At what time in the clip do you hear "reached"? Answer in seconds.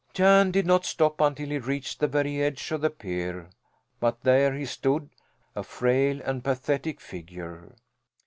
1.59-1.99